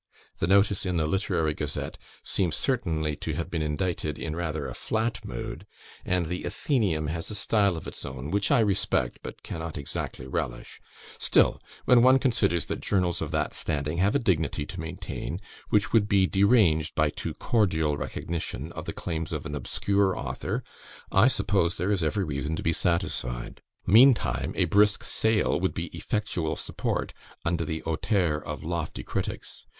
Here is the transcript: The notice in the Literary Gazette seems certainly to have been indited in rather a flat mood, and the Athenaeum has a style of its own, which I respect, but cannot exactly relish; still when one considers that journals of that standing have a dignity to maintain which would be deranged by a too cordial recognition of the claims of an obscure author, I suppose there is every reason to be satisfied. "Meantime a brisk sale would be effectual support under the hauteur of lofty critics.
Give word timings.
The 0.39 0.47
notice 0.47 0.83
in 0.83 0.97
the 0.97 1.05
Literary 1.05 1.53
Gazette 1.53 1.99
seems 2.23 2.55
certainly 2.55 3.15
to 3.17 3.33
have 3.35 3.51
been 3.51 3.61
indited 3.61 4.17
in 4.17 4.35
rather 4.35 4.65
a 4.65 4.73
flat 4.73 5.23
mood, 5.23 5.67
and 6.03 6.25
the 6.25 6.43
Athenaeum 6.43 7.05
has 7.05 7.29
a 7.29 7.35
style 7.35 7.77
of 7.77 7.85
its 7.85 8.03
own, 8.03 8.31
which 8.31 8.49
I 8.49 8.61
respect, 8.61 9.19
but 9.21 9.43
cannot 9.43 9.77
exactly 9.77 10.25
relish; 10.25 10.81
still 11.19 11.61
when 11.85 12.01
one 12.01 12.17
considers 12.17 12.65
that 12.65 12.79
journals 12.79 13.21
of 13.21 13.29
that 13.29 13.53
standing 13.53 13.99
have 13.99 14.15
a 14.15 14.17
dignity 14.17 14.65
to 14.65 14.79
maintain 14.79 15.39
which 15.69 15.93
would 15.93 16.09
be 16.09 16.25
deranged 16.25 16.95
by 16.95 17.05
a 17.05 17.11
too 17.11 17.35
cordial 17.35 17.95
recognition 17.95 18.71
of 18.71 18.85
the 18.85 18.93
claims 18.93 19.31
of 19.31 19.45
an 19.45 19.53
obscure 19.53 20.17
author, 20.17 20.63
I 21.11 21.27
suppose 21.27 21.75
there 21.77 21.91
is 21.91 22.03
every 22.03 22.23
reason 22.23 22.55
to 22.55 22.63
be 22.63 22.73
satisfied. 22.73 23.61
"Meantime 23.85 24.53
a 24.55 24.65
brisk 24.65 25.03
sale 25.03 25.59
would 25.59 25.75
be 25.75 25.95
effectual 25.95 26.55
support 26.55 27.13
under 27.45 27.63
the 27.65 27.81
hauteur 27.81 28.41
of 28.43 28.63
lofty 28.63 29.03
critics. 29.03 29.67